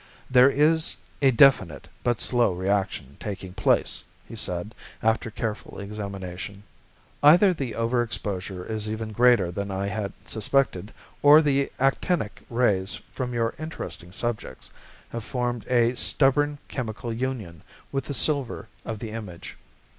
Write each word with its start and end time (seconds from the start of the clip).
"There 0.31 0.49
is 0.49 0.97
a 1.21 1.29
definite 1.29 1.87
but 2.03 2.19
slow 2.19 2.53
reaction 2.53 3.17
taking 3.19 3.53
place," 3.53 4.03
he 4.27 4.35
said 4.35 4.73
after 5.03 5.29
a 5.29 5.31
careful 5.31 5.77
examination. 5.79 6.63
"Either 7.21 7.53
the 7.53 7.75
over 7.75 8.01
exposure 8.01 8.65
is 8.65 8.89
even 8.89 9.11
greater 9.11 9.51
than 9.51 9.69
I 9.69 9.89
had 9.89 10.11
suspected, 10.27 10.91
or 11.21 11.39
the 11.39 11.71
actinic 11.79 12.41
rays 12.49 12.95
from 13.13 13.35
your 13.35 13.53
interesting 13.59 14.11
subjects 14.11 14.71
have 15.09 15.23
formed 15.23 15.67
a 15.67 15.93
stubborn 15.93 16.57
chemical 16.67 17.13
union 17.13 17.61
with 17.91 18.05
the 18.05 18.15
silver 18.15 18.67
of 18.83 18.97
the 18.97 19.11
image. 19.11 19.55